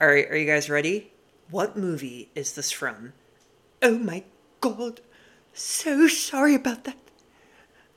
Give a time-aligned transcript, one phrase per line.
[0.00, 1.12] All right, are you guys ready?
[1.50, 3.12] What movie is this from?
[3.82, 4.24] Oh my
[4.62, 5.02] god.
[5.52, 6.96] So sorry about that.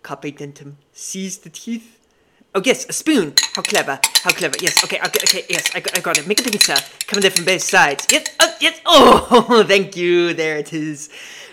[0.01, 0.79] Carpe dentum.
[0.91, 2.05] Seize the teeth.
[2.53, 3.35] Oh yes, a spoon.
[3.55, 4.01] How clever.
[4.21, 4.57] How clever.
[4.59, 4.83] Yes.
[4.83, 4.97] Okay.
[4.97, 5.19] Okay.
[5.23, 5.73] okay yes.
[5.73, 6.27] I got, I got it.
[6.27, 6.75] Make a pincer.
[7.07, 8.05] Coming in from both sides.
[8.11, 8.27] Yes.
[8.37, 8.81] Oh yes.
[8.85, 10.33] Oh, thank you.
[10.33, 11.09] There it is.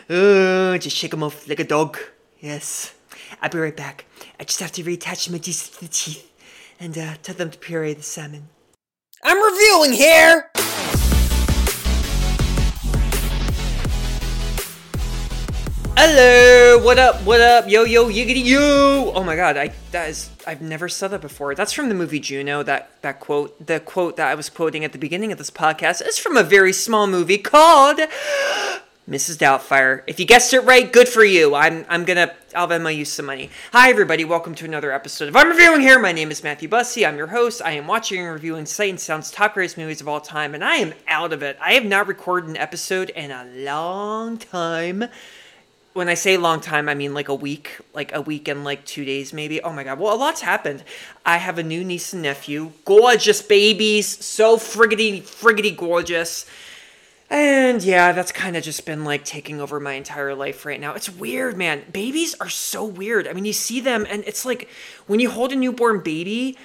[0.09, 1.97] Oh, just shake them off like a dog.
[2.41, 2.93] Yes.
[3.41, 4.05] I'll be right back.
[4.41, 6.29] I just have to reattach my teeth to the teeth
[6.81, 8.49] and uh, tell them to puree the salmon.
[9.23, 10.51] I'm reviewing here!
[15.95, 17.17] Hello, what up?
[17.27, 17.69] What up?
[17.69, 19.13] Yo, yo, yiggity, yo!
[19.15, 21.55] Oh my god, I that is I've never said that before.
[21.55, 22.63] That's from the movie Juno.
[22.63, 26.01] That that quote, the quote that I was quoting at the beginning of this podcast,
[26.07, 28.01] is from a very small movie called
[29.09, 29.39] Mrs.
[29.39, 30.03] Doubtfire.
[30.07, 31.55] If you guessed it right, good for you.
[31.55, 33.51] I'm I'm gonna I'll Venmo you some money.
[33.73, 35.99] Hi everybody, welcome to another episode of I'm Reviewing Here.
[35.99, 37.07] My name is Matthew Bussey.
[37.07, 37.63] I'm your host.
[37.65, 40.63] I am watching and reviewing Sight and Sound's top greatest movies of all time, and
[40.63, 41.59] I am out of it.
[41.61, 45.09] I have not recorded an episode in a long time
[45.93, 48.85] when I say long time, I mean like a week, like a week and like
[48.85, 49.61] two days, maybe.
[49.61, 50.85] Oh my god, well, a lot's happened.
[51.27, 56.47] I have a new niece and nephew, gorgeous babies, so friggity, friggity gorgeous.
[57.31, 60.95] And yeah, that's kind of just been like taking over my entire life right now.
[60.95, 61.85] It's weird, man.
[61.93, 63.29] Babies are so weird.
[63.29, 64.69] I mean, you see them, and it's like
[65.07, 66.59] when you hold a newborn baby,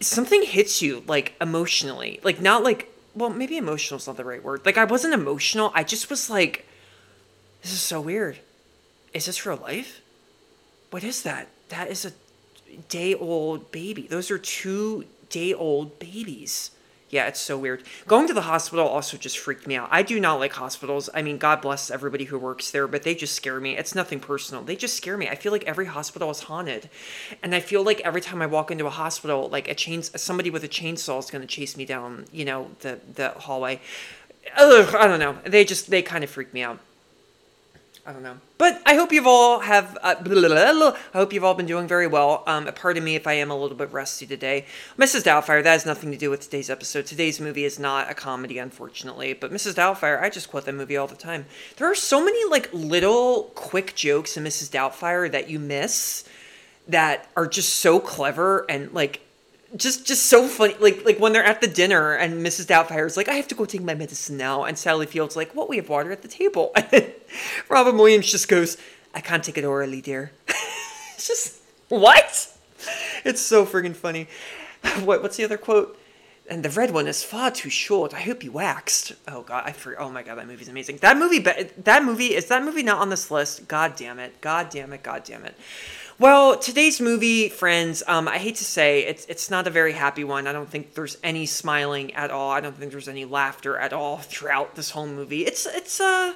[0.00, 2.18] something hits you like emotionally.
[2.24, 4.66] Like, not like, well, maybe emotional is not the right word.
[4.66, 5.70] Like, I wasn't emotional.
[5.74, 6.66] I just was like,
[7.62, 8.38] this is so weird.
[9.14, 10.00] Is this real life?
[10.90, 11.48] What is that?
[11.68, 12.12] That is a
[12.88, 14.08] day old baby.
[14.08, 16.72] Those are two day old babies.
[17.10, 17.84] Yeah, it's so weird.
[18.06, 19.88] Going to the hospital also just freaked me out.
[19.90, 21.08] I do not like hospitals.
[21.14, 23.78] I mean, God bless everybody who works there, but they just scare me.
[23.78, 24.62] It's nothing personal.
[24.62, 25.26] They just scare me.
[25.26, 26.90] I feel like every hospital is haunted.
[27.42, 30.50] And I feel like every time I walk into a hospital, like a chains somebody
[30.50, 33.80] with a chainsaw is going to chase me down, you know, the the hallway.
[34.56, 35.38] Ugh, I don't know.
[35.44, 36.78] They just they kind of freak me out.
[38.08, 38.38] I don't know.
[38.56, 39.98] But I hope you've all have.
[40.02, 42.42] Uh, blah, blah, blah, I hope you've all been doing very well.
[42.46, 44.64] Um, pardon me if I am a little bit rusty today.
[44.96, 45.24] Mrs.
[45.24, 45.62] Doubtfire.
[45.62, 47.04] That has nothing to do with today's episode.
[47.04, 49.34] Today's movie is not a comedy, unfortunately.
[49.34, 49.74] But Mrs.
[49.74, 51.44] Doubtfire, I just quote that movie all the time.
[51.76, 54.70] There are so many like little quick jokes in Mrs.
[54.70, 56.26] Doubtfire that you miss
[56.88, 59.20] that are just so clever and like
[59.76, 63.16] just just so funny like like when they're at the dinner and mrs doubtfire is
[63.16, 65.76] like i have to go take my medicine now and sally fields like what we
[65.76, 67.12] have water at the table and
[67.68, 68.78] robin williams just goes
[69.14, 70.32] i can't take it orally dear
[71.14, 72.48] it's just what
[73.24, 74.26] it's so friggin' funny
[75.04, 75.98] what what's the other quote
[76.50, 78.14] and the red one is far too short.
[78.14, 79.12] I hope you waxed.
[79.26, 80.02] Oh god, I forgot.
[80.02, 80.96] Oh my god, that movie's amazing.
[81.02, 83.68] That movie, that movie is that movie not on this list?
[83.68, 84.40] God damn it!
[84.40, 85.02] God damn it!
[85.02, 85.54] God damn it!
[86.20, 90.24] Well, today's movie, friends, um, I hate to say it's it's not a very happy
[90.24, 90.48] one.
[90.48, 92.50] I don't think there's any smiling at all.
[92.50, 95.46] I don't think there's any laughter at all throughout this whole movie.
[95.46, 96.34] It's it's a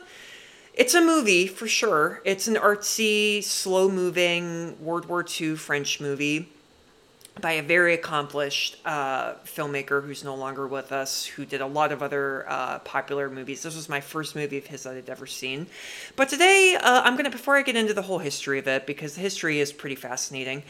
[0.72, 2.22] it's a movie for sure.
[2.24, 6.48] It's an artsy, slow moving World War II French movie
[7.40, 11.90] by a very accomplished uh, filmmaker who's no longer with us, who did a lot
[11.90, 13.62] of other uh, popular movies.
[13.62, 15.66] This was my first movie of his that I'd ever seen.
[16.14, 18.86] But today, uh, I'm going to, before I get into the whole history of it,
[18.86, 20.62] because the history is pretty fascinating,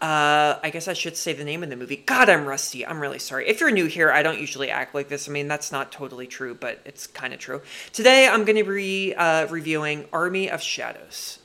[0.00, 1.96] uh, I guess I should say the name of the movie.
[1.96, 2.86] God, I'm rusty.
[2.86, 3.46] I'm really sorry.
[3.48, 5.28] If you're new here, I don't usually act like this.
[5.28, 7.60] I mean, that's not totally true, but it's kind of true.
[7.92, 11.40] Today, I'm going to be uh, reviewing Army of Shadows.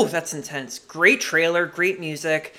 [0.00, 0.78] Oh, that's intense.
[0.78, 2.54] Great trailer, great music.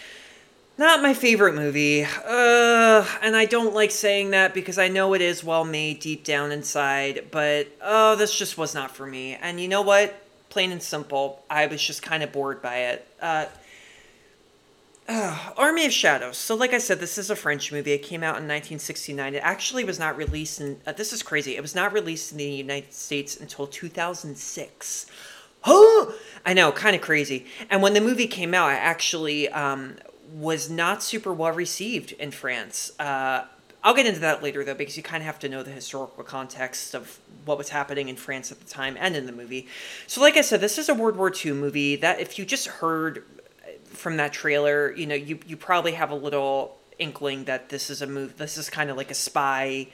[0.77, 2.03] Not my favorite movie.
[2.03, 6.25] Uh, and I don't like saying that because I know it is well made deep
[6.25, 9.35] down inside, but oh, this just was not for me.
[9.35, 10.21] And you know what?
[10.49, 13.07] Plain and simple, I was just kind of bored by it.
[13.21, 13.45] Uh,
[15.07, 16.35] uh, Army of Shadows.
[16.35, 17.93] So, like I said, this is a French movie.
[17.93, 19.35] It came out in 1969.
[19.35, 20.81] It actually was not released in.
[20.85, 21.55] Uh, this is crazy.
[21.55, 25.05] It was not released in the United States until 2006.
[25.65, 26.15] Oh,
[26.45, 27.45] I know, kind of crazy.
[27.69, 29.95] And when the movie came out, I actually um,
[30.33, 32.91] was not super well received in France.
[32.99, 33.45] Uh,
[33.83, 36.23] I'll get into that later, though, because you kind of have to know the historical
[36.23, 39.67] context of what was happening in France at the time and in the movie.
[40.05, 42.67] So, like I said, this is a World War II movie that if you just
[42.67, 43.23] heard
[43.85, 48.01] from that trailer, you know, you, you probably have a little inkling that this is
[48.01, 48.37] a move.
[48.37, 49.87] This is kind of like a spy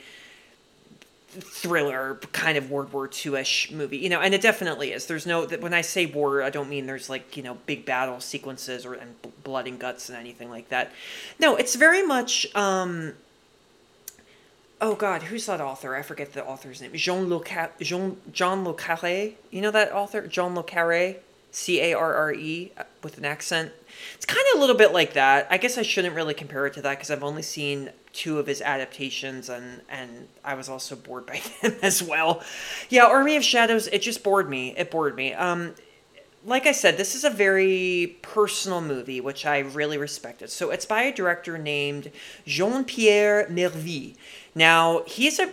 [1.41, 5.05] thriller kind of World War II-ish movie, you know, and it definitely is.
[5.05, 8.19] There's no when I say war, I don't mean there's like you know big battle
[8.19, 10.91] sequences or and blood and guts and anything like that.
[11.39, 12.47] No, it's very much.
[12.55, 13.13] um
[14.81, 15.95] Oh God, who's that author?
[15.95, 16.91] I forget the author's name.
[16.93, 17.41] Jean Le
[17.79, 19.31] Jean John Le Carre.
[19.49, 21.15] You know that author, John Le Carre,
[21.51, 23.71] C A R R E, uh, with an accent.
[24.15, 25.47] It's kind of a little bit like that.
[25.49, 28.47] I guess I shouldn't really compare it to that because I've only seen two of
[28.47, 32.43] his adaptations and and I was also bored by them as well.
[32.89, 34.73] Yeah, Army of Shadows, it just bored me.
[34.75, 35.33] It bored me.
[35.33, 35.75] Um
[36.45, 40.51] like I said, this is a very personal movie, which I really respected.
[40.51, 42.11] So it's by a director named
[42.45, 44.13] Jean-Pierre Melville.
[44.53, 45.49] Now he's a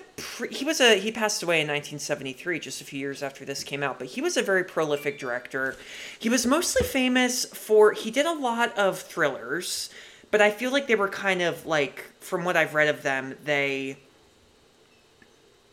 [0.51, 3.83] he was a he passed away in 1973, just a few years after this came
[3.83, 3.99] out.
[3.99, 5.77] But he was a very prolific director.
[6.19, 9.91] He was mostly famous for he did a lot of thrillers,
[10.33, 13.37] but I feel like they were kind of like from what I've read of them,
[13.45, 13.99] they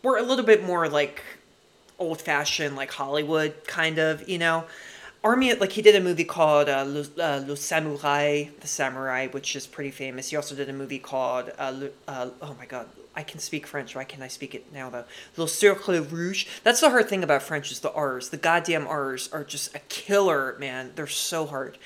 [0.03, 1.23] were a little bit more like
[1.97, 4.65] old fashioned, like Hollywood kind of, you know.
[5.21, 9.56] Army, like he did a movie called uh, Le, uh, Le, Samurai, The Samurai, which
[9.56, 10.29] is pretty famous.
[10.29, 13.67] He also did a movie called, uh, Le, uh, oh my god, I can speak
[13.67, 13.95] French.
[13.95, 15.03] Why can't I speak it now though?
[15.35, 16.47] Le Cercle Rouge.
[16.63, 18.29] That's the hard thing about French is the R's.
[18.29, 20.91] The goddamn R's are just a killer, man.
[20.95, 21.77] They're so hard.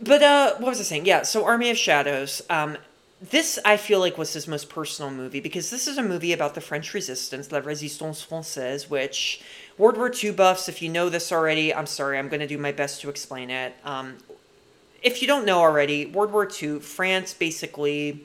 [0.00, 1.06] But uh, what was I saying?
[1.06, 2.42] Yeah, so Army of Shadows.
[2.48, 2.78] Um,
[3.20, 6.54] this I feel like was his most personal movie because this is a movie about
[6.54, 9.42] the French Resistance, La Résistance Française, which
[9.76, 10.68] World War II buffs.
[10.68, 13.50] If you know this already, I'm sorry, I'm going to do my best to explain
[13.50, 13.74] it.
[13.84, 14.18] Um,
[15.02, 18.24] if you don't know already, World War II, France basically,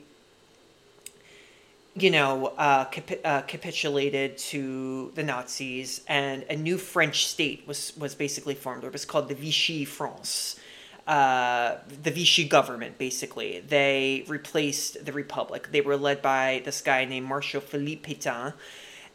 [1.94, 7.96] you know, uh, capi- uh, capitulated to the Nazis, and a new French state was
[7.96, 8.84] was basically formed.
[8.84, 10.60] It was called the Vichy France
[11.06, 13.60] uh, the Vichy government, basically.
[13.60, 15.68] They replaced the Republic.
[15.70, 18.54] They were led by this guy named Marshal Philippe Pétain.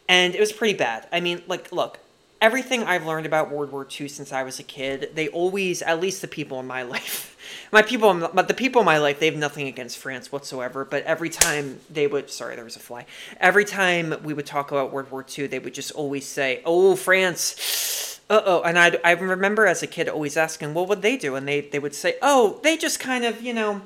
[0.08, 1.08] And it was pretty bad.
[1.12, 1.98] I mean, like, look,
[2.40, 6.00] everything I've learned about World War II since I was a kid, they always, at
[6.00, 7.36] least the people in my life,
[7.72, 10.84] my people, but the people in my life, they have nothing against France whatsoever.
[10.84, 13.06] But every time they would, sorry, there was a fly.
[13.38, 16.96] Every time we would talk about World War II, they would just always say, "Oh,
[16.96, 18.62] France." Uh oh.
[18.62, 21.34] And I, I remember as a kid always asking, what would they do?
[21.34, 23.82] And they, they would say, oh, they just kind of, you know,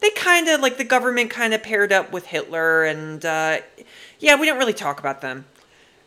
[0.00, 2.84] they kind of, like the government kind of paired up with Hitler.
[2.84, 3.58] And uh,
[4.20, 5.44] yeah, we don't really talk about them.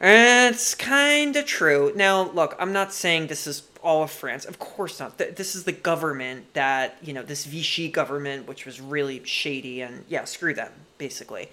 [0.01, 1.93] It's kind of true.
[1.95, 4.45] Now, look, I'm not saying this is all of France.
[4.45, 5.17] Of course not.
[5.17, 9.81] This is the government that, you know, this Vichy government, which was really shady.
[9.81, 11.49] And yeah, screw them, basically.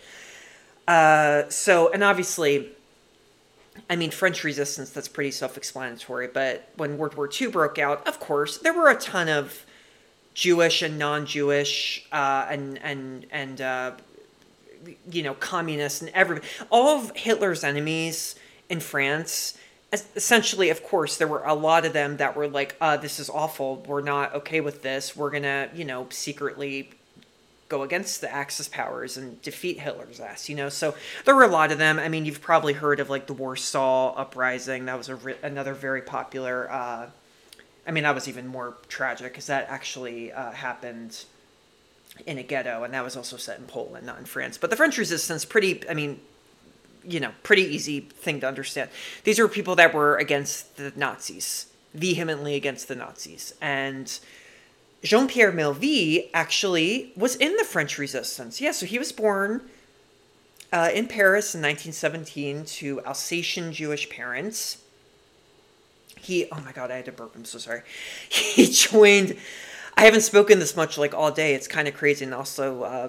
[0.88, 2.70] Uh, so, and obviously,
[3.88, 6.28] I mean, French resistance, that's pretty self explanatory.
[6.28, 9.64] But when World War II broke out, of course, there were a ton of
[10.34, 13.92] Jewish and non Jewish uh, and, and, and, uh,
[15.10, 16.46] you know, communists and everybody.
[16.70, 18.34] All of Hitler's enemies
[18.68, 19.58] in France,
[20.16, 23.28] essentially, of course, there were a lot of them that were like, uh, this is
[23.28, 23.76] awful.
[23.86, 25.14] We're not okay with this.
[25.16, 26.90] We're going to, you know, secretly
[27.72, 30.68] go against the Axis powers and defeat Hitler's ass, you know?
[30.68, 31.98] So there were a lot of them.
[31.98, 34.84] I mean, you've probably heard of like the Warsaw Uprising.
[34.84, 36.70] That was a another very popular.
[36.70, 37.06] Uh,
[37.86, 41.24] I mean, that was even more tragic because that actually uh, happened
[42.26, 44.58] in a ghetto, and that was also set in Poland, not in France.
[44.58, 45.88] But the French Resistance, pretty.
[45.88, 46.20] I mean,
[47.02, 48.90] you know, pretty easy thing to understand.
[49.24, 54.20] These were people that were against the Nazis, vehemently against the Nazis, and
[55.02, 58.60] Jean Pierre Melville actually was in the French Resistance.
[58.60, 59.62] Yeah, so he was born
[60.72, 64.78] uh, in Paris in 1917 to Alsatian Jewish parents.
[66.20, 67.34] He, oh my God, I had to burp.
[67.34, 67.82] I'm so sorry.
[68.28, 69.36] He joined.
[69.96, 71.54] I haven't spoken this much like all day.
[71.54, 73.08] It's kind of crazy, and also uh,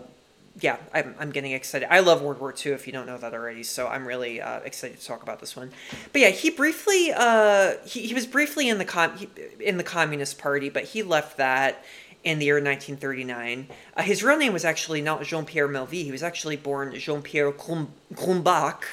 [0.62, 1.92] yeah, I'm, I'm getting excited.
[1.92, 4.60] I love World War II, if you don't know that already, so I'm really uh,
[4.60, 5.72] excited to talk about this one.
[6.12, 9.30] But yeah, he briefly, uh, he, he was briefly in the com- he,
[9.60, 11.84] in the Communist Party, but he left that
[12.24, 13.68] in the year 1939.
[13.96, 16.06] Uh, his real name was actually not Jean Pierre Melville.
[16.06, 18.84] He was actually born Jean Pierre Grumbach,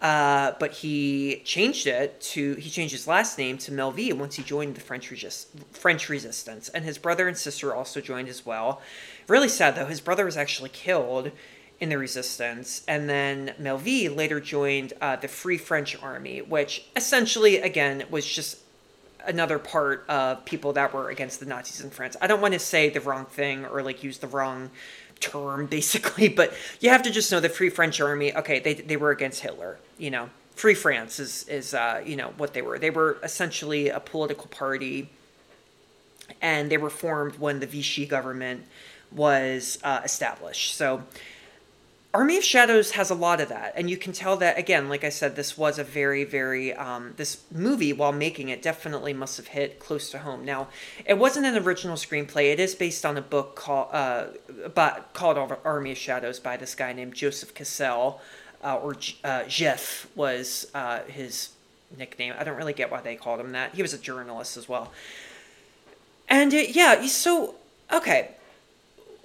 [0.00, 4.42] uh, but he changed it to he changed his last name to Melville once he
[4.42, 8.80] joined the French resist, French resistance, and his brother and sister also joined as well.
[9.28, 11.32] Really sad though, his brother was actually killed
[11.80, 17.58] in the resistance, and then Melville later joined uh, the Free French Army, which essentially
[17.58, 18.58] again was just
[19.26, 22.16] another part of people that were against the Nazis in France.
[22.22, 24.70] I don't want to say the wrong thing or like use the wrong
[25.20, 28.34] term basically, but you have to just know the Free French Army.
[28.34, 29.78] Okay, they they were against Hitler.
[30.00, 32.78] You know, Free France is is uh, you know what they were.
[32.78, 35.10] They were essentially a political party,
[36.42, 38.66] and they were formed when the Vichy government
[39.12, 40.74] was uh, established.
[40.74, 41.02] So
[42.12, 44.88] Army of Shadows has a lot of that, and you can tell that again.
[44.88, 49.12] Like I said, this was a very, very um, this movie while making it definitely
[49.12, 50.44] must have hit close to home.
[50.44, 50.68] Now,
[51.06, 52.52] it wasn't an original screenplay.
[52.52, 54.24] It is based on a book called uh,
[54.74, 58.20] but called Army of Shadows by this guy named Joseph Kessel,
[58.62, 61.50] uh, or uh, Jeff was uh, his
[61.96, 62.34] nickname.
[62.38, 63.74] I don't really get why they called him that.
[63.74, 64.92] He was a journalist as well.
[66.28, 67.56] And it, yeah, so
[67.92, 68.30] okay,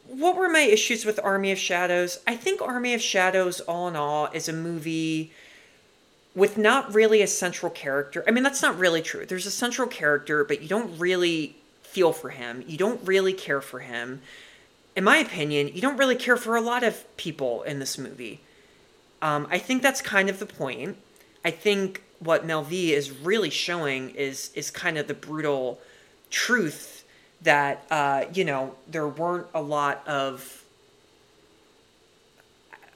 [0.08, 2.20] what were my issues with Army of Shadows?
[2.28, 5.32] I think Army of Shadows, all in all, is a movie
[6.36, 8.24] with not really a central character.
[8.28, 9.26] I mean, that's not really true.
[9.26, 12.64] There's a central character, but you don't really feel for him.
[12.68, 14.22] You don't really care for him.
[14.96, 18.42] In my opinion, you don't really care for a lot of people in this movie.
[19.22, 20.98] Um, I think that's kind of the point.
[21.44, 25.80] I think what Melville is really showing is is kind of the brutal
[26.30, 27.04] truth
[27.42, 30.64] that uh, you know there weren't a lot of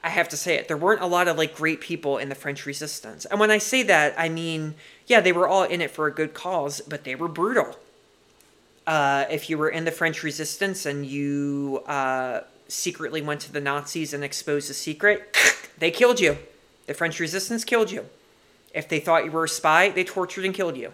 [0.03, 0.67] I have to say it.
[0.67, 3.25] There weren't a lot of like great people in the French Resistance.
[3.25, 4.75] And when I say that, I mean,
[5.07, 7.77] yeah, they were all in it for a good cause, but they were brutal.
[8.87, 13.59] Uh, if you were in the French Resistance and you uh, secretly went to the
[13.59, 15.35] Nazis and exposed a secret,
[15.77, 16.37] they killed you.
[16.85, 18.05] The French Resistance killed you.
[18.73, 20.93] If they thought you were a spy, they tortured and killed you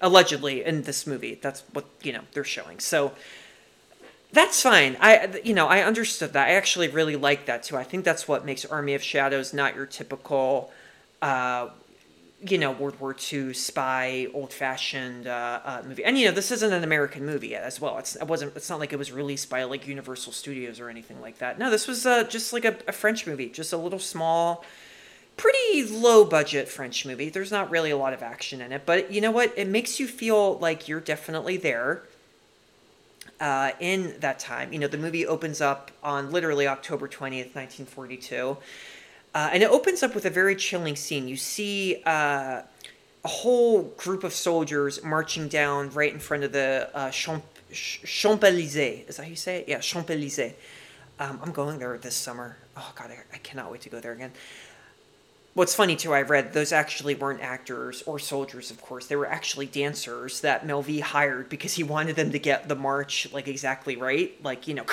[0.00, 1.38] allegedly in this movie.
[1.40, 2.80] That's what you know they're showing.
[2.80, 3.12] So
[4.32, 4.96] that's fine.
[5.00, 6.48] I you know I understood that.
[6.48, 7.76] I actually really like that too.
[7.76, 10.72] I think that's what makes Army of Shadows not your typical.
[11.20, 11.68] Uh,
[12.42, 16.72] you know, World War II spy, old-fashioned uh, uh, movie, and you know, this isn't
[16.72, 17.98] an American movie as well.
[17.98, 18.56] It's it wasn't.
[18.56, 21.58] It's not like it was released by like Universal Studios or anything like that.
[21.58, 24.64] No, this was uh, just like a, a French movie, just a little small,
[25.36, 27.28] pretty low budget French movie.
[27.28, 29.52] There's not really a lot of action in it, but you know what?
[29.56, 32.04] It makes you feel like you're definitely there
[33.38, 34.72] uh, in that time.
[34.72, 38.56] You know, the movie opens up on literally October 20th, 1942.
[39.34, 41.28] Uh, and it opens up with a very chilling scene.
[41.28, 42.62] You see uh,
[43.24, 48.44] a whole group of soldiers marching down right in front of the uh, Champ- Champs
[48.44, 49.08] Elysees.
[49.08, 49.68] Is that how you say it?
[49.68, 50.54] Yeah, Champs Elysees.
[51.18, 52.56] Um, I'm going there this summer.
[52.76, 54.32] Oh, God, I, I cannot wait to go there again
[55.54, 59.06] what's funny too, I read those actually weren't actors or soldiers, of course.
[59.06, 63.30] They were actually dancers that Melville hired because he wanted them to get the march
[63.32, 64.84] like exactly right, like you know,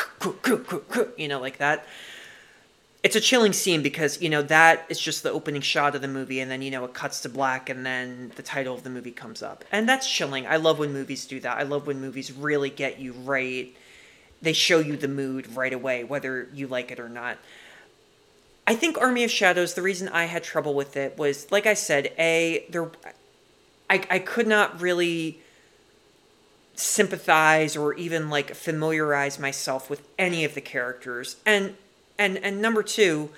[1.17, 1.85] you know, like that.
[3.07, 6.09] It's a chilling scene because you know that is just the opening shot of the
[6.09, 8.89] movie, and then you know it cuts to black, and then the title of the
[8.89, 10.45] movie comes up, and that's chilling.
[10.45, 11.57] I love when movies do that.
[11.57, 13.73] I love when movies really get you right.
[14.41, 17.37] They show you the mood right away, whether you like it or not.
[18.67, 21.75] I think Army of Shadows, the reason I had trouble with it was, like I
[21.75, 22.91] said, A, there
[23.89, 25.39] I, I could not really
[26.75, 31.37] sympathize or even like familiarize myself with any of the characters.
[31.45, 31.77] And
[32.17, 33.29] and and number two,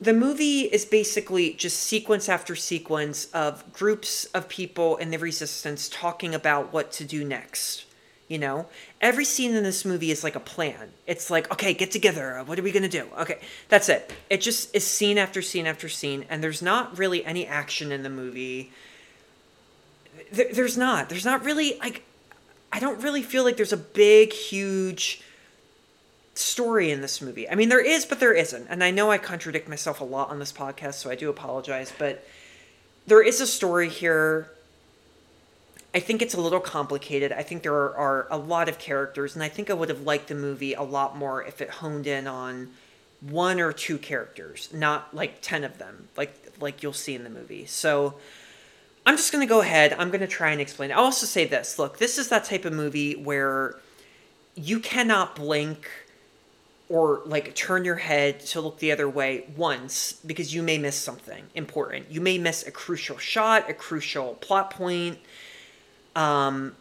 [0.00, 5.88] the movie is basically just sequence after sequence of groups of people in the resistance
[5.88, 7.84] talking about what to do next
[8.28, 8.66] you know?
[9.00, 10.92] Every scene in this movie is like a plan.
[11.06, 12.42] It's like okay get together.
[12.44, 13.08] What are we gonna do?
[13.18, 13.38] Okay
[13.68, 14.12] that's it.
[14.30, 18.02] It just is scene after scene after scene and there's not really any action in
[18.02, 18.70] the movie.
[20.30, 21.08] There, there's not.
[21.08, 22.04] There's not really like
[22.70, 25.22] i don't really feel like there's a big huge
[26.38, 29.18] story in this movie i mean there is but there isn't and i know i
[29.18, 32.24] contradict myself a lot on this podcast so i do apologize but
[33.06, 34.50] there is a story here
[35.94, 37.32] I think it's a little complicated.
[37.32, 40.02] I think there are, are, a lot of characters, and I think I would have
[40.02, 42.68] liked the movie a lot more if it honed in on
[43.20, 47.30] one or two characters, not like ten of them, like like you'll see in the
[47.30, 47.64] movie.
[47.66, 48.14] So
[49.06, 49.94] I'm just gonna go ahead.
[49.98, 50.92] I'm gonna try and explain.
[50.92, 53.76] I'll also say this: look, this is that type of movie where
[54.54, 55.88] you cannot blink
[56.88, 60.96] or like turn your head to look the other way once because you may miss
[60.96, 62.10] something important.
[62.10, 65.18] You may miss a crucial shot, a crucial plot point.
[66.16, 66.74] Um,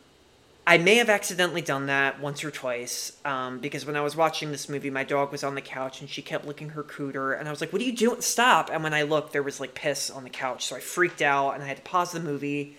[0.66, 4.52] I may have accidentally done that once or twice um, because when I was watching
[4.52, 7.48] this movie, my dog was on the couch and she kept licking her cooter, and
[7.48, 8.20] I was like, "What are you doing?
[8.20, 11.22] Stop!" And when I looked, there was like piss on the couch, so I freaked
[11.22, 12.76] out and I had to pause the movie.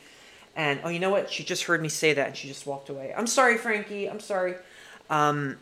[0.55, 1.31] And oh, you know what?
[1.31, 3.15] She just heard me say that and she just walked away.
[3.17, 4.11] I'm sorry, Frankie.
[4.11, 4.57] I'm sorry.
[5.09, 5.57] Um,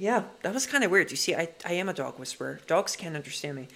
[0.00, 1.10] yeah, that was kind of weird.
[1.10, 2.58] You see, I, I am a dog whisperer.
[2.66, 3.68] Dogs can't understand me.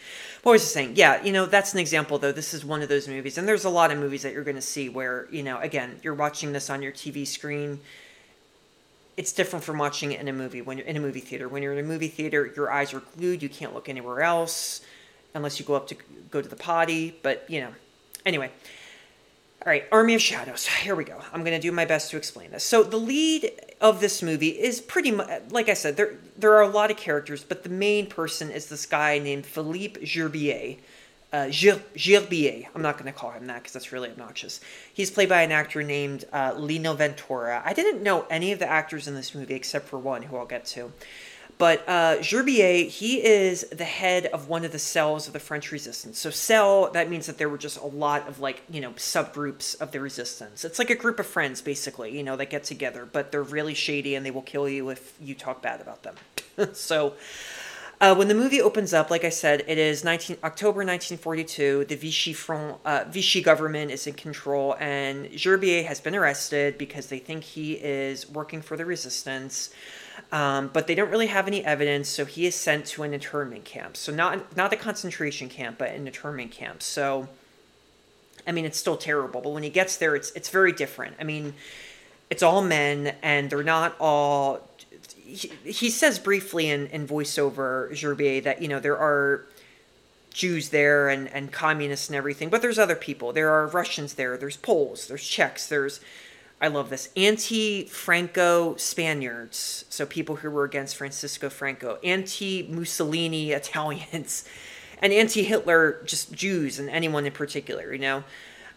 [0.42, 0.92] What was I saying?
[0.96, 2.32] Yeah, you know, that's an example, though.
[2.32, 3.36] This is one of those movies.
[3.36, 6.00] And there's a lot of movies that you're going to see where, you know, again,
[6.02, 7.78] you're watching this on your TV screen.
[9.18, 11.46] It's different from watching it in a movie when you're in a movie theater.
[11.46, 13.42] When you're in a movie theater, your eyes are glued.
[13.42, 14.80] You can't look anywhere else
[15.34, 15.96] unless you go up to
[16.30, 17.14] go to the potty.
[17.22, 17.74] But, you know,
[18.24, 18.50] anyway.
[19.64, 20.66] All right, Army of Shadows.
[20.66, 21.20] Here we go.
[21.34, 22.64] I'm going to do my best to explain this.
[22.64, 23.50] So the lead
[23.80, 26.96] of this movie is pretty much like I said there there are a lot of
[26.96, 30.78] characters, but the main person is this guy named Philippe Gerbier.
[31.32, 32.68] Uh, Gerbier.
[32.74, 34.60] I'm not going to call him that because that's really obnoxious.
[34.92, 37.60] He's played by an actor named uh, Lino Ventura.
[37.64, 40.46] I didn't know any of the actors in this movie except for one, who I'll
[40.46, 40.92] get to.
[41.56, 45.70] But uh, Gerbier, he is the head of one of the cells of the French
[45.70, 46.18] resistance.
[46.18, 49.80] So cell, that means that there were just a lot of like, you know, subgroups
[49.80, 50.64] of the resistance.
[50.64, 53.74] It's like a group of friends, basically, you know, that get together, but they're really
[53.74, 56.16] shady and they will kill you if you talk bad about them.
[56.74, 57.14] so
[58.00, 61.84] uh, when the movie opens up, like I said, it is 19, October 1942.
[61.84, 67.06] The Vichy Front, uh, Vichy government is in control, and Gerbier has been arrested because
[67.06, 69.70] they think he is working for the resistance.
[70.32, 73.64] Um, but they don't really have any evidence, so he is sent to an internment
[73.64, 73.96] camp.
[73.96, 76.82] So not not a concentration camp, but an internment camp.
[76.82, 77.28] So,
[78.46, 81.16] I mean, it's still terrible, but when he gets there, it's it's very different.
[81.20, 81.54] I mean,
[82.30, 84.68] it's all men, and they're not all.
[85.24, 89.46] He, he says briefly in, in voiceover Gerbier that you know there are
[90.32, 93.32] Jews there and and communists and everything, but there's other people.
[93.32, 94.36] There are Russians there.
[94.36, 95.06] There's Poles.
[95.06, 95.68] There's Czechs.
[95.68, 96.00] There's
[96.60, 97.10] I love this.
[97.16, 104.44] Anti Franco Spaniards, so people who were against Francisco Franco, anti Mussolini Italians,
[105.00, 108.24] and anti Hitler just Jews and anyone in particular, you know?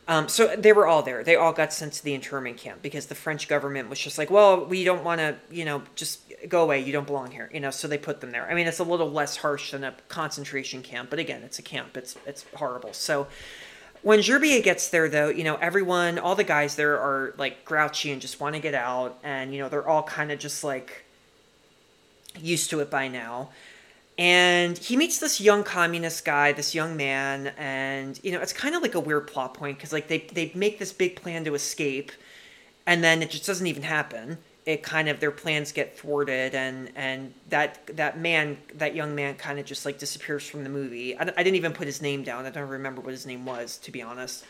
[0.10, 1.24] Um, so they were all there.
[1.24, 4.32] They all got sent to the internment camp because the French government was just like,
[4.32, 6.80] well, we don't want to, you know, just go away.
[6.80, 7.72] You don't belong here, you know.
[7.72, 8.50] So they put them there.
[8.50, 11.62] I mean, it's a little less harsh than a concentration camp, but again, it's a
[11.62, 11.98] camp.
[11.98, 12.94] It's it's horrible.
[12.94, 13.28] So
[14.08, 18.10] when Gerbier gets there, though, you know, everyone, all the guys there are like grouchy
[18.10, 19.20] and just want to get out.
[19.22, 21.04] And, you know, they're all kind of just like
[22.40, 23.50] used to it by now.
[24.18, 28.74] And he meets this young communist guy, this young man, and you know it's kind
[28.74, 31.54] of like a weird plot point because like they they make this big plan to
[31.54, 32.12] escape,
[32.88, 36.92] and then it just doesn't even happen it kind of their plans get thwarted and
[36.94, 41.18] and that that man that young man kind of just like disappears from the movie.
[41.18, 42.46] I, I didn't even put his name down.
[42.46, 44.44] I don't remember what his name was to be honest.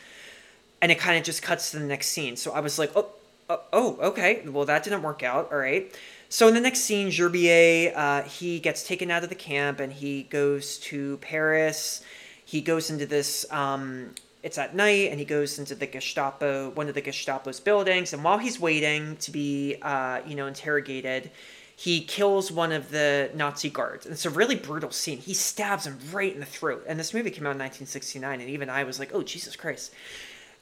[0.82, 2.36] And it kind of just cuts to the next scene.
[2.36, 3.10] So i was like oh
[3.48, 4.42] oh, oh okay.
[4.48, 5.52] Well that didn't work out.
[5.52, 5.96] All right.
[6.30, 9.94] So in the next scene gerbier uh, he gets taken out of the camp and
[9.94, 12.04] he goes to paris.
[12.44, 14.16] He goes into this um,
[14.48, 18.24] it's at night and he goes into the Gestapo, one of the Gestapo's buildings, and
[18.24, 21.30] while he's waiting to be, uh, you know, interrogated,
[21.76, 24.06] he kills one of the Nazi guards.
[24.06, 25.18] And it's a really brutal scene.
[25.18, 26.86] He stabs him right in the throat.
[26.88, 29.94] And this movie came out in 1969, and even I was like, oh, Jesus Christ.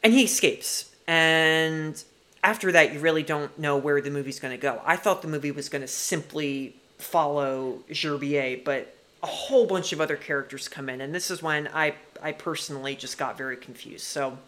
[0.01, 0.91] And he escapes.
[1.07, 2.03] And
[2.43, 4.81] after that, you really don't know where the movie's going to go.
[4.83, 10.01] I thought the movie was going to simply follow Gerbier, but a whole bunch of
[10.01, 14.05] other characters come in, and this is when I I personally just got very confused.
[14.05, 14.39] So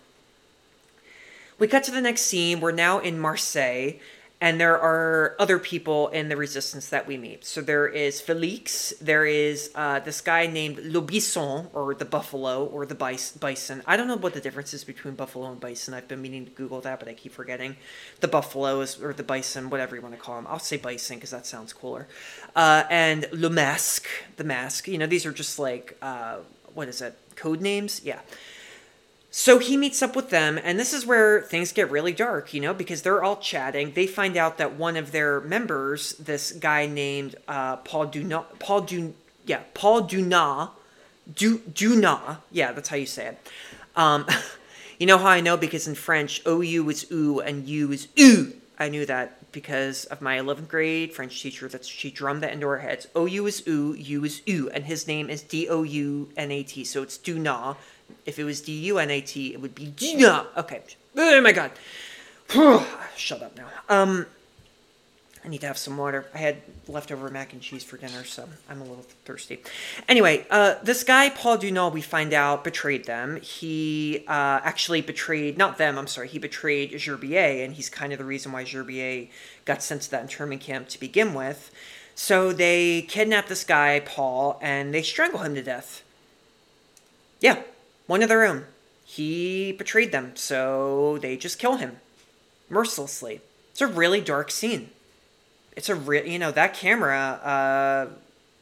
[1.59, 2.59] we cut to the next scene.
[2.59, 3.99] We're now in Marseille,
[4.41, 7.45] and there are other people in the resistance that we meet.
[7.45, 12.65] So there is Felix, there is uh, this guy named Le Bison, or the buffalo,
[12.65, 13.83] or the bison.
[13.85, 15.93] I don't know what the difference is between buffalo and bison.
[15.93, 17.77] I've been meaning to Google that, but I keep forgetting.
[18.21, 20.47] The buffalo is, or the bison, whatever you want to call him.
[20.47, 22.07] I'll say bison because that sounds cooler.
[22.55, 24.87] Uh, and Le Masque, the mask.
[24.87, 26.37] You know, these are just like, uh,
[26.73, 27.15] what is it?
[27.37, 28.01] Code names?
[28.03, 28.19] Yeah.
[29.29, 32.59] So he meets up with them, and this is where things get really dark, you
[32.59, 33.91] know, because they're all chatting.
[33.93, 38.81] They find out that one of their members, this guy named uh, Paul Duna, Paul
[38.81, 39.13] Dun,
[39.45, 40.71] yeah, Paul Duna,
[41.35, 43.47] Du, Duna, yeah, that's how you say it.
[43.95, 44.25] Um,
[44.99, 45.55] you know how I know?
[45.55, 48.53] Because in French, OU is OU and U is OU.
[48.79, 52.67] I knew that because of my 11th grade French teacher that she drummed that into
[52.67, 53.07] our heads.
[53.17, 56.63] OU is OU, U is OU, and his name is D O U N A
[56.63, 57.75] T, so it's Duna
[58.25, 60.47] if it was D U N A T, it would be Gina.
[60.55, 60.81] Okay.
[61.15, 61.71] Oh my god.
[63.15, 63.67] Shut up now.
[63.89, 64.25] Um.
[65.45, 66.25] I need to have some water.
[66.33, 69.59] I had leftover mac and cheese for dinner, so I'm a little thirsty.
[70.07, 73.37] Anyway, uh, this guy, Paul Dunal, we find out betrayed them.
[73.37, 78.19] He uh, actually betrayed, not them, I'm sorry, he betrayed Gerbier, and he's kind of
[78.19, 79.29] the reason why Gerbier
[79.65, 81.71] got sent to that internment camp to begin with.
[82.15, 86.03] So they kidnap this guy, Paul, and they strangle him to death.
[87.39, 87.61] Yeah,
[88.07, 88.65] one of their own.
[89.05, 91.97] He betrayed them, so they just kill him
[92.69, 93.41] mercilessly.
[93.71, 94.89] It's a really dark scene
[95.77, 98.07] it's a real you know that camera uh,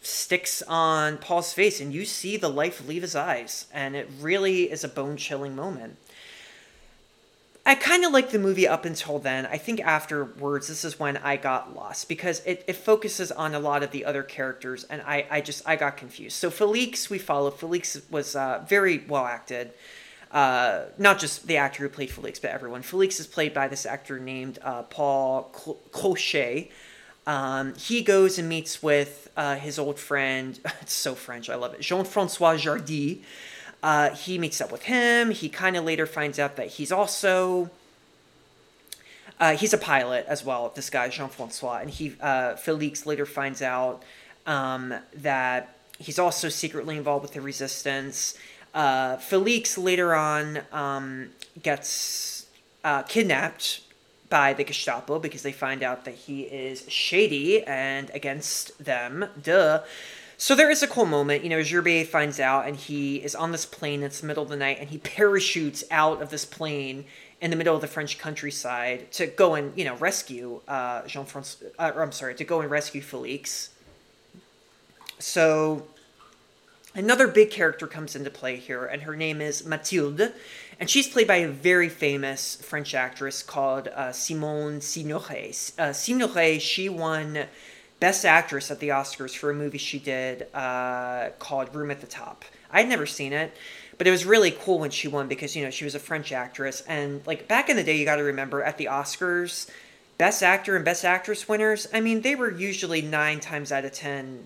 [0.02, 4.70] sticks on Paul's face and you see the life leave his eyes and it really
[4.70, 5.98] is a bone chilling moment.
[7.66, 9.48] I kind of like the movie up until then.
[9.48, 13.60] I think afterwards, this is when I got lost because it, it focuses on a
[13.60, 16.36] lot of the other characters, and I, I just I got confused.
[16.36, 17.50] So Felix, we follow.
[17.50, 19.72] Felix was uh, very well acted.
[20.32, 22.84] Uh, not just the actor who played Felix, but everyone.
[22.84, 25.44] Felix is played by this actor named uh, Paul
[25.92, 26.70] Crauchet,
[27.28, 30.60] um, he goes and meets with uh, his old friend.
[30.82, 31.50] It's so French.
[31.50, 31.82] I love it.
[31.82, 33.22] Jean Francois Jardie.
[33.82, 35.32] Uh, he meets up with him.
[35.32, 37.70] He kind of later finds out that he's also.
[39.40, 41.80] Uh, he's a pilot as well, this guy, Jean Francois.
[41.82, 44.02] And he, uh, Felix later finds out
[44.46, 48.38] um, that he's also secretly involved with the resistance.
[48.74, 51.30] Uh, Felix later on um,
[51.62, 52.46] gets
[52.86, 53.82] uh, kidnapped
[54.30, 59.26] by the Gestapo because they find out that he is shady and against them.
[59.42, 59.84] Duh.
[60.38, 61.44] So there is a cool moment.
[61.44, 64.04] You know, Gerbier finds out and he is on this plane.
[64.04, 67.06] It's the middle of the night and he parachutes out of this plane
[67.42, 71.26] in the middle of the French countryside to go and, you know, rescue uh, Jean
[71.26, 73.70] Francois, uh, I'm sorry, to go and rescue Felix.
[75.20, 75.88] So
[76.96, 80.34] another big character comes into play here and her name is Mathilde
[80.80, 85.72] and she's played by a very famous French actress called uh, Simone Signoret.
[85.80, 87.46] Uh, Signoret, she won
[88.00, 92.08] Best Actress at the Oscars for a movie she did uh, called Room at the
[92.08, 92.44] Top.
[92.72, 93.56] I'd never seen it,
[93.98, 96.34] but it was really cool when she won because you know she was a French
[96.34, 99.70] actress, and like back in the day, you got to remember at the Oscars,
[100.18, 101.88] Best Actor and Best Actress winners.
[101.94, 104.46] I mean, they were usually nine times out of ten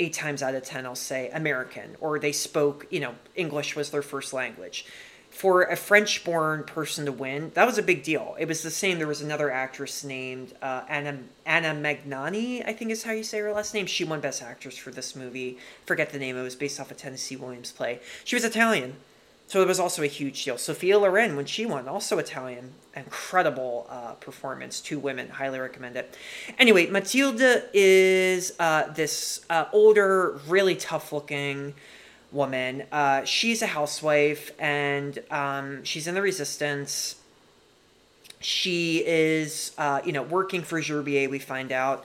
[0.00, 3.90] eight times out of 10 I'll say American or they spoke, you know, English was
[3.90, 4.86] their first language
[5.30, 8.36] for a French born person to win, that was a big deal.
[8.38, 8.98] It was the same.
[8.98, 13.38] There was another actress named uh, Anna Anna Magnani, I think is how you say
[13.38, 13.86] her last name.
[13.86, 15.58] She won Best Actress for this movie.
[15.86, 16.36] Forget the name.
[16.36, 18.00] It was based off a Tennessee Williams play.
[18.24, 18.96] She was Italian,
[19.50, 20.56] so it was also a huge deal.
[20.56, 22.70] Sophia Loren, when she won, also Italian.
[22.94, 24.80] Incredible uh, performance.
[24.80, 25.28] Two women.
[25.28, 26.16] Highly recommend it.
[26.56, 31.74] Anyway, Matilda is uh, this uh, older, really tough looking
[32.30, 32.84] woman.
[32.92, 37.16] Uh, she's a housewife and um, she's in the resistance.
[38.38, 41.28] She is, uh, you know, working for Gerbier.
[41.28, 42.04] We find out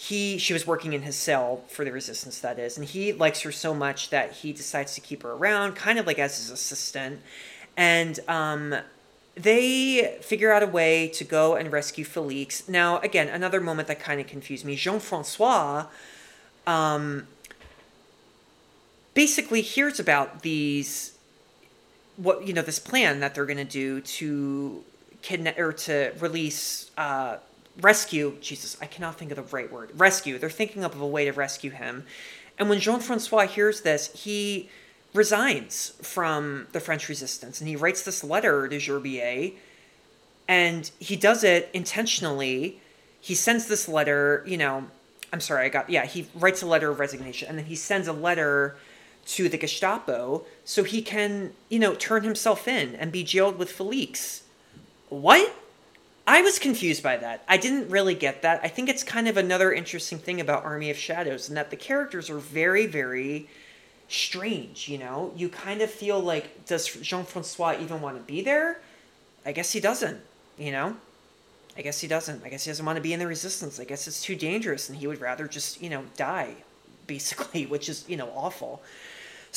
[0.00, 3.40] he she was working in his cell for the resistance that is and he likes
[3.40, 6.50] her so much that he decides to keep her around kind of like as his
[6.50, 7.20] assistant.
[7.76, 8.76] And um,
[9.34, 12.68] they figure out a way to go and rescue felix.
[12.68, 14.76] Now again another moment that kind of confused me.
[14.76, 15.86] Jean-francois
[16.64, 17.26] um,
[19.14, 21.18] basically hears about these
[22.16, 24.84] what you know this plan that they're going to do to
[25.22, 27.38] kidnap or to release uh,
[27.80, 31.06] rescue jesus i cannot think of the right word rescue they're thinking up of a
[31.06, 32.04] way to rescue him
[32.58, 34.68] and when jean-francois hears this he
[35.14, 39.52] resigns from the french resistance and he writes this letter to gerbier
[40.46, 42.80] and he does it intentionally
[43.20, 44.84] he sends this letter you know
[45.32, 48.08] i'm sorry i got yeah he writes a letter of resignation and then he sends
[48.08, 48.76] a letter
[49.28, 53.70] to the Gestapo so he can, you know, turn himself in and be jailed with
[53.70, 54.42] Felix.
[55.10, 55.54] What?
[56.28, 57.42] I was confused by that.
[57.48, 58.60] I didn't really get that.
[58.62, 61.76] I think it's kind of another interesting thing about Army of Shadows, and that the
[61.76, 63.48] characters are very, very
[64.08, 65.32] strange, you know?
[65.34, 68.78] You kind of feel like, does Jean Francois even want to be there?
[69.46, 70.20] I guess he doesn't,
[70.58, 70.98] you know?
[71.78, 72.44] I guess he doesn't.
[72.44, 73.80] I guess he doesn't want to be in the resistance.
[73.80, 76.56] I guess it's too dangerous, and he would rather just, you know, die,
[77.06, 78.82] basically, which is, you know, awful.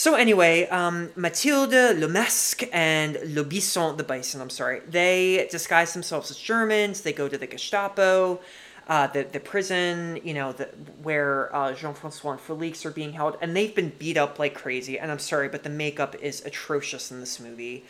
[0.01, 5.93] So anyway, um, Mathilde, Le Masque, and Le Bison, the Bison, I'm sorry, they disguise
[5.93, 7.01] themselves as Germans.
[7.01, 8.39] They go to the Gestapo,
[8.87, 10.69] uh, the, the prison, you know, the,
[11.03, 14.97] where uh, Jean-Francois and Felix are being held, and they've been beat up like crazy.
[14.97, 17.85] And I'm sorry, but the makeup is atrocious in this movie.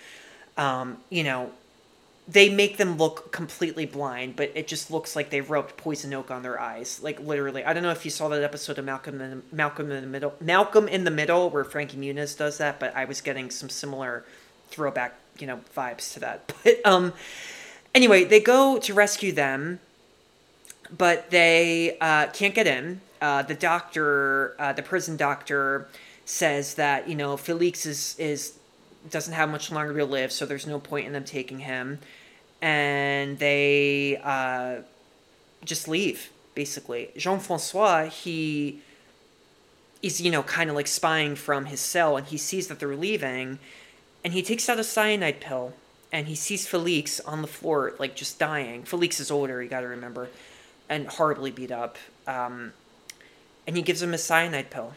[0.58, 1.52] Um, you know,
[2.27, 6.31] they make them look completely blind, but it just looks like they rubbed poison oak
[6.31, 6.99] on their eyes.
[7.03, 10.01] Like literally, I don't know if you saw that episode of Malcolm in Malcolm in
[10.01, 13.49] the Middle, Malcolm in the Middle, where Frankie Muniz does that, but I was getting
[13.49, 14.23] some similar
[14.69, 16.53] throwback, you know, vibes to that.
[16.63, 17.13] But um,
[17.95, 19.79] anyway, they go to rescue them.
[20.95, 23.01] but they uh, can't get in.
[23.21, 25.88] Uh, the doctor, uh, the prison doctor,
[26.25, 28.53] says that you know Felix is is
[29.09, 31.99] doesn't have much longer to live, so there's no point in them taking him,
[32.61, 34.81] and they uh,
[35.65, 37.09] just leave basically.
[37.17, 38.81] Jean Francois he
[40.01, 42.95] is you know kind of like spying from his cell, and he sees that they're
[42.95, 43.59] leaving,
[44.23, 45.73] and he takes out a cyanide pill,
[46.11, 48.83] and he sees Felix on the floor like just dying.
[48.83, 50.29] Felix is older, you got to remember,
[50.89, 51.97] and horribly beat up.
[52.27, 52.73] Um,
[53.65, 54.93] and he gives him a cyanide pill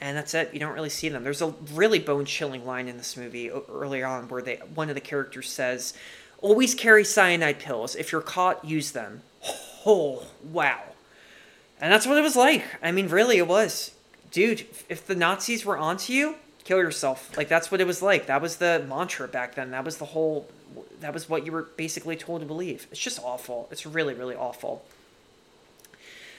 [0.00, 0.50] and that's it.
[0.52, 1.24] You don't really see them.
[1.24, 4.94] There's a really bone chilling line in this movie early on where they one of
[4.94, 5.94] the characters says,
[6.40, 7.96] "Always carry cyanide pills.
[7.96, 9.22] If you're caught, use them."
[9.86, 10.82] Oh wow,
[11.80, 12.64] and that's what it was like.
[12.82, 13.92] I mean, really, it was,
[14.30, 14.66] dude.
[14.88, 16.34] If the Nazis were onto you,
[16.64, 17.36] kill yourself.
[17.36, 18.26] Like that's what it was like.
[18.26, 19.70] That was the mantra back then.
[19.70, 20.48] That was the whole.
[21.00, 22.86] That was what you were basically told to believe.
[22.90, 23.68] It's just awful.
[23.70, 24.84] It's really, really awful.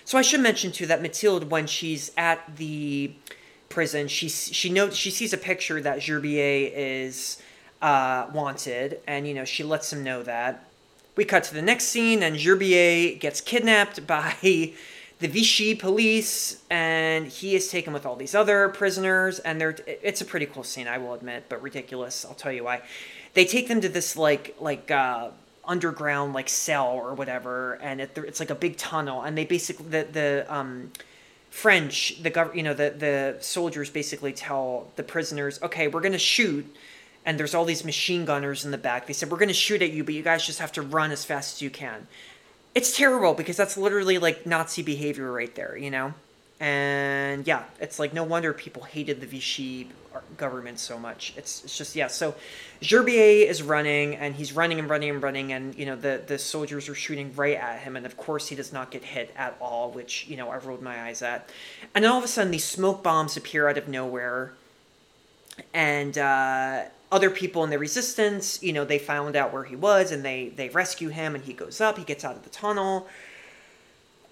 [0.06, 3.13] So I should mention too that Mathilde, when she's at the
[3.69, 7.41] prison, she she knows she sees a picture that Gerbier is
[7.82, 10.65] uh, wanted, and you know she lets him know that.
[11.15, 14.36] We cut to the next scene, and Gerbier gets kidnapped by
[15.19, 20.21] the Vichy police, and he is taken with all these other prisoners, and they're it's
[20.21, 22.25] a pretty cool scene, I will admit, but ridiculous.
[22.25, 22.82] I'll tell you why.
[23.36, 24.89] They take them to this like like.
[24.91, 25.29] Uh,
[25.65, 29.86] underground like cell or whatever and it, it's like a big tunnel and they basically
[29.86, 30.91] the the um
[31.50, 36.18] French, the gov- you know, the the soldiers basically tell the prisoners, okay, we're gonna
[36.18, 36.66] shoot,
[37.26, 39.08] and there's all these machine gunners in the back.
[39.08, 41.26] They said we're gonna shoot at you, but you guys just have to run as
[41.26, 42.08] fast as you can.
[42.76, 46.14] It's terrible because that's literally like Nazi behavior right there, you know.
[46.60, 49.89] And yeah, it's like no wonder people hated the Vichy
[50.38, 51.34] government so much.
[51.38, 52.08] It's it's just yeah.
[52.08, 52.36] So
[52.82, 56.38] Gerbier is running and he's running and running and running and you know the the
[56.38, 59.56] soldiers are shooting right at him and of course he does not get hit at
[59.62, 61.50] all, which you know I rolled my eyes at.
[61.95, 64.54] And then all of a sudden these smoke bombs appear out of nowhere,
[65.74, 70.12] and uh, other people in the resistance, you know, they found out where he was
[70.12, 73.08] and they they rescue him and he goes up, he gets out of the tunnel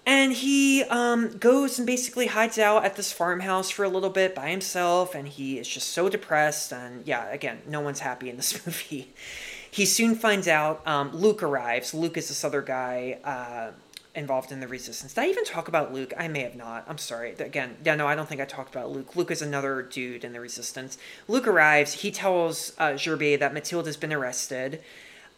[0.08, 4.34] and he um, goes and basically hides out at this farmhouse for a little bit
[4.34, 6.72] by himself, and he is just so depressed.
[6.72, 9.12] And yeah, again, no one's happy in this movie.
[9.70, 11.92] He soon finds out um, Luke arrives.
[11.92, 13.72] Luke is this other guy uh,
[14.14, 15.12] involved in the resistance.
[15.12, 16.14] Did I even talk about Luke?
[16.16, 16.86] I may have not.
[16.88, 17.34] I'm sorry.
[17.34, 19.14] Again, yeah, no, I don't think I talked about Luke.
[19.14, 20.96] Luke is another dude in the resistance.
[21.28, 21.92] Luke arrives.
[21.92, 24.80] He tells uh, Gerbier that Mathilde has been arrested.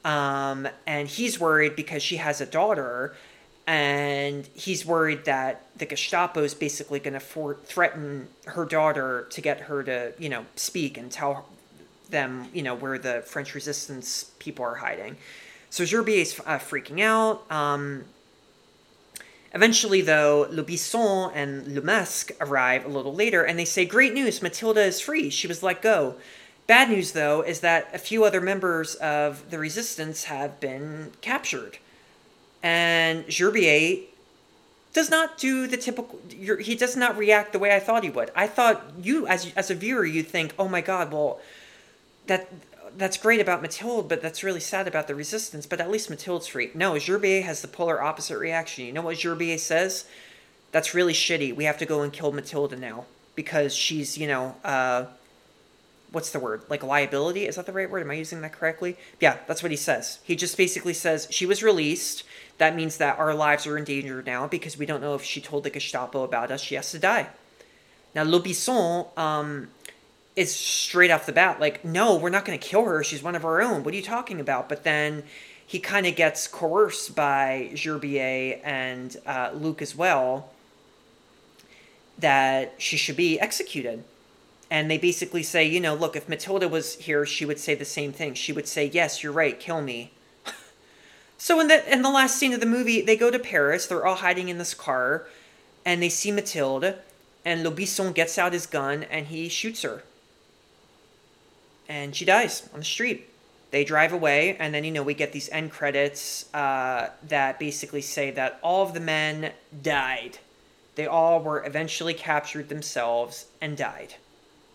[0.04, 3.16] Um, and he's worried because she has a daughter
[3.66, 9.40] and he's worried that the Gestapo is basically going to for- threaten her daughter to
[9.40, 11.46] get her to, you know, speak and tell
[12.08, 15.16] them, you know, where the French resistance people are hiding.
[15.70, 17.50] So Gerbier is uh, freaking out.
[17.50, 18.04] Um,
[19.54, 24.12] eventually, though, Le Bison and Le Masque arrive a little later, and they say, "Great
[24.12, 24.42] news!
[24.42, 25.30] Matilda is free.
[25.30, 26.16] She was let go."
[26.66, 31.78] Bad news, though, is that a few other members of the resistance have been captured
[32.62, 34.06] and Gerbier
[34.92, 38.30] does not do the typical he does not react the way I thought he would.
[38.34, 41.40] I thought you as as a viewer you'd think, "Oh my god, well
[42.26, 42.48] that
[42.96, 46.48] that's great about Mathilde, but that's really sad about the resistance, but at least Mathilde's
[46.48, 48.84] free." No, Gerbier has the polar opposite reaction.
[48.84, 50.06] You know what Gerbier says?
[50.72, 51.54] That's really shitty.
[51.54, 55.04] We have to go and kill Matilda now because she's, you know, uh
[56.12, 56.62] what's the word?
[56.68, 57.46] Like liability?
[57.46, 58.02] Is that the right word?
[58.02, 58.96] Am I using that correctly?
[59.20, 60.18] Yeah, that's what he says.
[60.24, 62.24] He just basically says she was released
[62.60, 65.40] that means that our lives are in danger now because we don't know if she
[65.40, 66.60] told the Gestapo about us.
[66.60, 67.28] She has to die.
[68.14, 69.68] Now, Le Bison um,
[70.36, 73.02] is straight off the bat like, no, we're not going to kill her.
[73.02, 73.82] She's one of our own.
[73.82, 74.68] What are you talking about?
[74.68, 75.22] But then
[75.66, 80.50] he kind of gets coerced by Gerbier and uh, Luke as well
[82.18, 84.04] that she should be executed.
[84.70, 87.84] And they basically say, you know, look, if Matilda was here, she would say the
[87.84, 88.34] same thing.
[88.34, 90.12] She would say, yes, you're right, kill me.
[91.42, 93.86] So in the in the last scene of the movie, they go to Paris.
[93.86, 95.26] They're all hiding in this car,
[95.86, 96.98] and they see Matilda,
[97.46, 100.02] and Le Bison gets out his gun and he shoots her,
[101.88, 103.30] and she dies on the street.
[103.70, 108.02] They drive away, and then you know we get these end credits uh, that basically
[108.02, 109.52] say that all of the men
[109.82, 110.38] died.
[110.96, 114.14] They all were eventually captured themselves and died,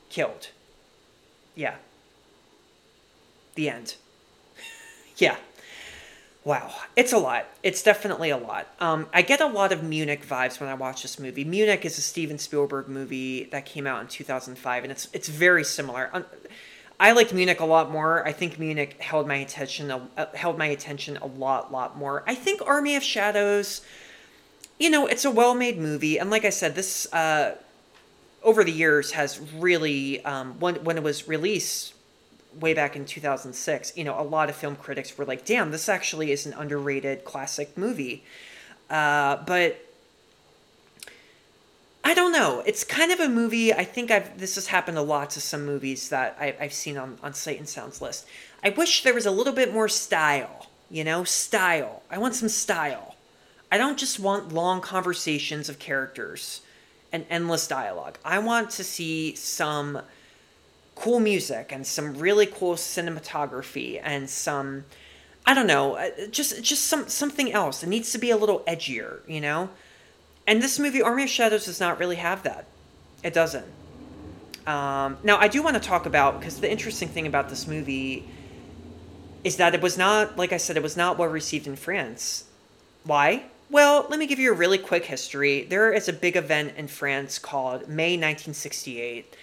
[0.10, 0.50] killed.
[1.56, 1.76] Yeah.
[3.56, 3.96] The end.
[5.18, 5.38] yeah.
[6.44, 7.48] Wow, it's a lot.
[7.64, 8.68] It's definitely a lot.
[8.80, 11.44] Um, I get a lot of Munich vibes when I watch this movie.
[11.44, 15.64] Munich is a Steven Spielberg movie that came out in 2005, and it's it's very
[15.64, 16.26] similar.
[17.00, 18.26] I liked Munich a lot more.
[18.28, 22.24] I think Munich held my attention uh, held my attention a lot lot more.
[22.28, 23.82] I think Army of Shadows
[24.80, 27.56] you know, it's a well-made movie, and like I said, this uh,
[28.46, 31.94] over the years has really um, when when it was released
[32.60, 35.90] way back in 2006, you know, a lot of film critics were like, "Damn, this
[35.90, 38.24] actually is an underrated classic movie."
[38.90, 39.84] Uh, but
[42.04, 42.62] I don't know.
[42.66, 43.74] It's kind of a movie.
[43.74, 46.98] I think I've this has happened a lot to some movies that I, have seen
[46.98, 48.28] on on Sight and Sound's list.
[48.64, 50.68] I wish there was a little bit more style.
[50.92, 52.04] You know, style.
[52.12, 53.16] I want some style.
[53.72, 56.62] I don't just want long conversations of characters
[57.16, 58.18] and endless dialogue.
[58.26, 60.02] I want to see some
[60.96, 64.84] cool music and some really cool cinematography and some
[65.48, 67.84] I don't know, uh, just just some something else.
[67.84, 69.70] It needs to be a little edgier, you know?
[70.46, 72.66] And this movie Army of Shadows does not really have that.
[73.24, 73.66] It doesn't.
[74.68, 78.28] Um, now I do want to talk about because the interesting thing about this movie
[79.44, 82.46] is that it was not like I said it was not well received in France.
[83.04, 83.46] Why?
[83.70, 85.64] Well, let me give you a really quick history.
[85.64, 89.36] There is a big event in France called May 1968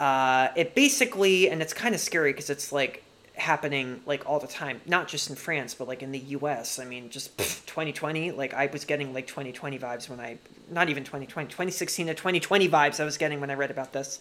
[0.00, 3.04] uh, it basically, and it's kind of scary because it's like
[3.34, 6.78] happening like all the time, not just in France, but like in the US.
[6.78, 10.38] I mean, just 2020, like I was getting like 2020 vibes when I,
[10.70, 14.20] not even 2020, 2016 to 2020 vibes I was getting when I read about this.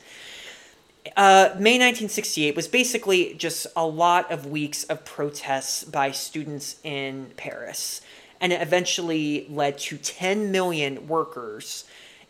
[1.15, 7.31] Uh, May 1968 was basically just a lot of weeks of protests by students in
[7.37, 8.01] Paris.
[8.41, 11.85] And it eventually led to 10 million workers.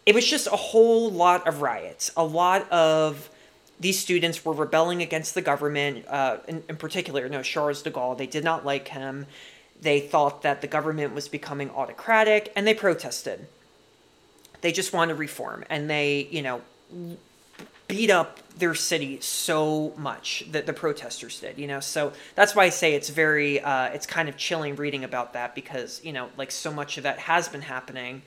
[0.06, 3.30] It was just a whole lot of riots, a lot of
[3.80, 8.18] these students were rebelling against the government, uh, in, in particular, no, Charles de Gaulle.
[8.18, 9.26] They did not like him.
[9.82, 13.48] They thought that the government was becoming autocratic, and they protested.
[14.62, 16.62] They just wanted reform, and they, you know,
[17.90, 21.82] beat up their city so much that the protesters did, you know.
[21.82, 25.56] So that's why I say it's very, uh, it's kind of chilling reading about that
[25.56, 28.22] because, you know, like so much of that has been happening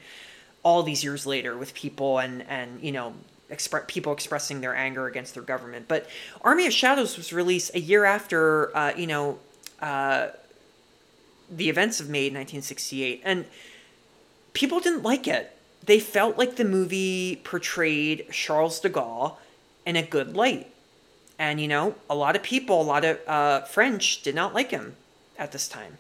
[0.62, 3.14] all these years later with people and and you know
[3.50, 5.86] expre- people expressing their anger against their government.
[5.88, 6.08] But
[6.40, 9.38] Army of Shadows was released a year after, uh, you know,
[9.80, 10.28] uh,
[11.50, 13.44] the events of May 1968, and
[14.54, 15.54] people didn't like it.
[15.84, 19.36] They felt like the movie portrayed Charles de Gaulle
[19.84, 20.68] in a good light.
[21.38, 24.70] And, you know, a lot of people, a lot of uh, French did not like
[24.70, 24.96] him
[25.38, 25.98] at this time.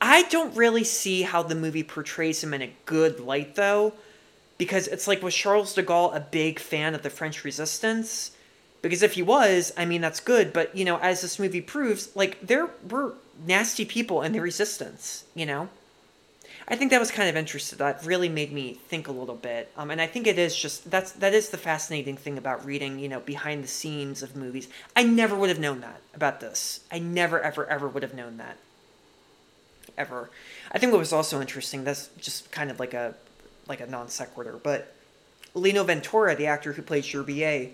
[0.00, 3.92] I don't really see how the movie portrays him in a good light, though
[4.60, 8.32] because it's like was Charles de Gaulle a big fan of the French Resistance?
[8.82, 12.14] Because if he was, I mean that's good, but you know, as this movie proves,
[12.14, 13.14] like there were
[13.46, 15.70] nasty people in the Resistance, you know.
[16.70, 17.78] I think that was kind of interesting.
[17.78, 19.72] That really made me think a little bit.
[19.76, 23.00] Um, and I think it is just that's that is the fascinating thing about reading,
[23.00, 24.68] you know, behind the scenes of movies.
[24.94, 26.80] I never would have known that about this.
[26.90, 28.56] I never, ever, ever would have known that.
[29.98, 30.30] Ever.
[30.70, 31.82] I think what was also interesting.
[31.82, 33.16] That's just kind of like a
[33.66, 34.94] like a non sequitur, but
[35.54, 37.70] Lino Ventura, the actor who played Gerbier,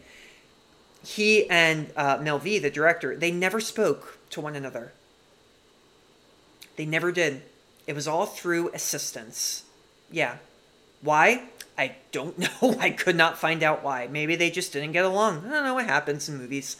[1.05, 4.93] he and uh, Melville, the director, they never spoke to one another.
[6.77, 7.43] They never did.
[7.87, 9.65] It was all through assistance.
[10.11, 10.37] Yeah.
[11.03, 11.45] Why?
[11.79, 12.77] I don't know.
[12.79, 14.09] I could not find out why.
[14.09, 15.45] Maybe they just didn't get along.
[15.47, 16.77] I don't know what happens in movies.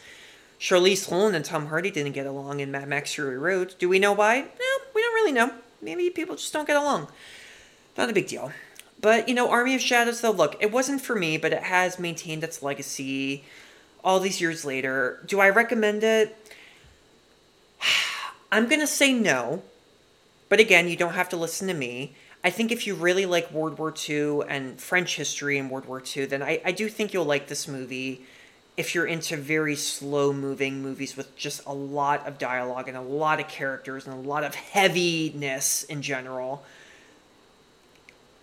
[0.59, 3.75] Charlize Theron and Tom Hardy didn't get along in Mad Max Fury Road.
[3.79, 4.41] Do we know why?
[4.41, 5.53] No, we don't really know.
[5.83, 7.09] Maybe people just don't get along.
[7.97, 8.53] Not a big deal.
[9.01, 11.99] But, you know, Army of Shadows, though, look, it wasn't for me, but it has
[11.99, 13.45] maintained its legacy
[14.03, 15.23] all these years later.
[15.27, 16.37] Do I recommend it?
[18.51, 19.63] I'm going to say no.
[20.49, 22.15] But again, you don't have to listen to me.
[22.45, 26.03] I think if you really like World War II and French history and World War
[26.17, 28.23] II, then I, I do think you'll like this movie
[28.77, 33.01] if you're into very slow moving movies with just a lot of dialogue and a
[33.01, 36.63] lot of characters and a lot of heaviness in general.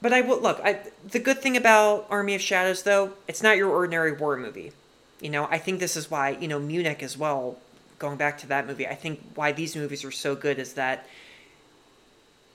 [0.01, 0.59] But I will look.
[0.63, 0.79] I,
[1.09, 4.73] the good thing about Army of Shadows, though, it's not your ordinary war movie.
[5.21, 7.57] You know, I think this is why you know Munich as well.
[7.99, 11.07] Going back to that movie, I think why these movies are so good is that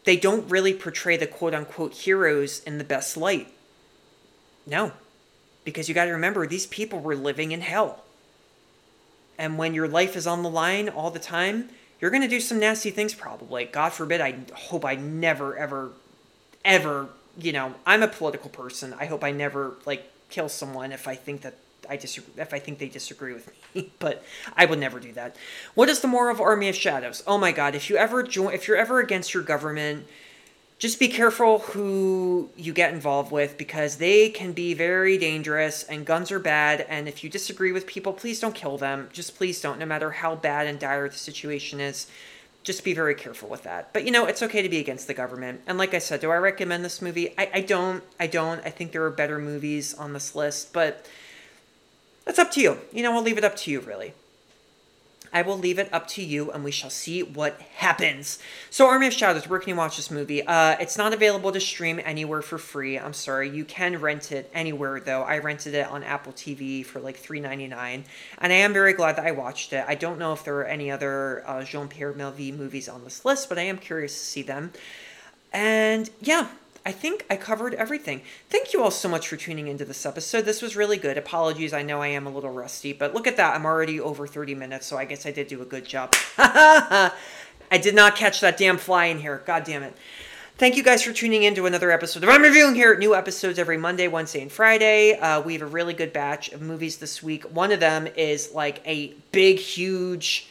[0.09, 3.52] they don't really portray the quote unquote heroes in the best light.
[4.66, 4.92] No,
[5.64, 8.04] because you got to remember these people were living in hell.
[9.36, 11.68] And when your life is on the line all the time,
[12.00, 13.66] you're going to do some nasty things probably.
[13.66, 15.90] God forbid, I hope I never, ever,
[16.64, 18.94] ever you know, I'm a political person.
[18.98, 21.56] I hope I never like kill someone if I think that
[21.86, 23.57] I disagree if I think they disagree with me,
[23.98, 24.24] but
[24.56, 25.36] I would never do that.
[25.74, 27.22] What is the moral of Army of Shadows?
[27.26, 30.06] Oh my god, if you ever join if you're ever against your government,
[30.78, 36.06] just be careful who you get involved with because they can be very dangerous and
[36.06, 39.08] guns are bad and if you disagree with people, please don't kill them.
[39.12, 42.06] Just please don't no matter how bad and dire the situation is
[42.68, 43.92] just be very careful with that.
[43.92, 45.62] But you know, it's okay to be against the government.
[45.66, 47.34] And like I said, do I recommend this movie?
[47.38, 48.04] I, I don't.
[48.20, 48.60] I don't.
[48.64, 51.06] I think there are better movies on this list, but
[52.28, 52.76] that's up to you.
[52.92, 54.12] You know, I'll leave it up to you, really.
[55.32, 58.38] I will leave it up to you and we shall see what happens.
[58.68, 60.46] So, Army of Shadows, where can you watch this movie?
[60.46, 62.98] Uh, it's not available to stream anywhere for free.
[62.98, 63.48] I'm sorry.
[63.48, 65.22] You can rent it anywhere, though.
[65.22, 68.04] I rented it on Apple TV for like $3.99.
[68.38, 69.86] And I am very glad that I watched it.
[69.88, 73.24] I don't know if there are any other uh, Jean Pierre Melville movies on this
[73.24, 74.72] list, but I am curious to see them.
[75.50, 76.48] And yeah,
[76.89, 78.22] I think I covered everything.
[78.49, 80.47] Thank you all so much for tuning into this episode.
[80.47, 81.18] This was really good.
[81.18, 83.55] Apologies, I know I am a little rusty, but look at that.
[83.55, 86.14] I'm already over 30 minutes, so I guess I did do a good job.
[86.39, 87.12] I
[87.78, 89.43] did not catch that damn fly in here.
[89.45, 89.95] God damn it.
[90.57, 92.97] Thank you guys for tuning in to another episode of I'm Reviewing here.
[92.97, 95.12] New episodes every Monday, Wednesday, and Friday.
[95.18, 97.45] Uh, we have a really good batch of movies this week.
[97.55, 100.49] One of them is like a big, huge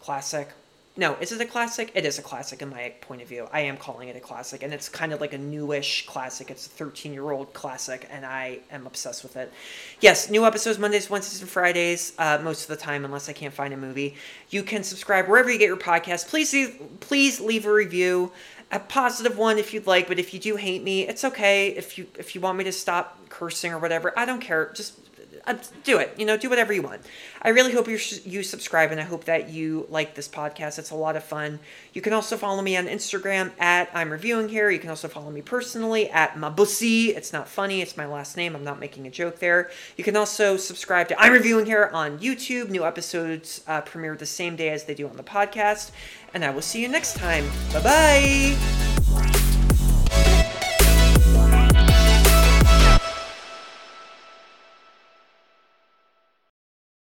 [0.00, 0.48] classic
[0.96, 1.90] no, is it a classic?
[1.94, 3.48] It is a classic in my point of view.
[3.52, 6.52] I am calling it a classic, and it's kind of like a newish classic.
[6.52, 9.52] It's a 13 year old classic, and I am obsessed with it.
[10.00, 13.52] Yes, new episodes Mondays, Wednesdays, and Fridays, uh, most of the time, unless I can't
[13.52, 14.14] find a movie.
[14.50, 16.28] You can subscribe wherever you get your podcast.
[16.28, 18.30] Please, leave, please leave a review,
[18.70, 20.06] a positive one if you'd like.
[20.06, 21.68] But if you do hate me, it's okay.
[21.70, 24.70] If you if you want me to stop cursing or whatever, I don't care.
[24.74, 25.03] Just
[25.46, 26.14] uh, do it.
[26.18, 27.02] You know, do whatever you want.
[27.42, 30.78] I really hope you you subscribe, and I hope that you like this podcast.
[30.78, 31.60] It's a lot of fun.
[31.92, 34.70] You can also follow me on Instagram at I'm reviewing here.
[34.70, 37.08] You can also follow me personally at Mabusi.
[37.16, 37.82] It's not funny.
[37.82, 38.56] It's my last name.
[38.56, 39.70] I'm not making a joke there.
[39.96, 42.70] You can also subscribe to I'm reviewing here on YouTube.
[42.70, 45.90] New episodes uh, premiere the same day as they do on the podcast.
[46.32, 47.44] And I will see you next time.
[47.72, 49.43] Bye bye.